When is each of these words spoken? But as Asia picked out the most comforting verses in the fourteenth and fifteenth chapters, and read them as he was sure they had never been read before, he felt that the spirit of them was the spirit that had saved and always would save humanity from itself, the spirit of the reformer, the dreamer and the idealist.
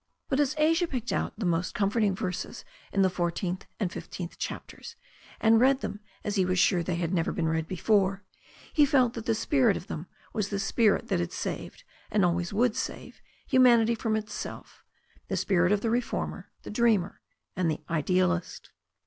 But 0.29 0.39
as 0.39 0.55
Asia 0.57 0.87
picked 0.87 1.11
out 1.13 1.33
the 1.37 1.45
most 1.45 1.75
comforting 1.75 2.15
verses 2.15 2.65
in 2.91 3.03
the 3.03 3.09
fourteenth 3.11 3.67
and 3.79 3.91
fifteenth 3.91 4.35
chapters, 4.39 4.95
and 5.39 5.59
read 5.59 5.81
them 5.81 5.99
as 6.23 6.37
he 6.37 6.43
was 6.43 6.57
sure 6.57 6.81
they 6.81 6.95
had 6.95 7.13
never 7.13 7.31
been 7.31 7.47
read 7.47 7.67
before, 7.67 8.23
he 8.73 8.83
felt 8.83 9.13
that 9.13 9.27
the 9.27 9.35
spirit 9.35 9.77
of 9.77 9.85
them 9.85 10.07
was 10.33 10.49
the 10.49 10.57
spirit 10.57 11.09
that 11.09 11.19
had 11.19 11.31
saved 11.31 11.83
and 12.09 12.25
always 12.25 12.51
would 12.51 12.75
save 12.75 13.21
humanity 13.45 13.93
from 13.93 14.15
itself, 14.15 14.83
the 15.27 15.37
spirit 15.37 15.71
of 15.71 15.81
the 15.81 15.91
reformer, 15.91 16.49
the 16.63 16.71
dreamer 16.71 17.21
and 17.55 17.69
the 17.69 17.81
idealist. 17.87 18.71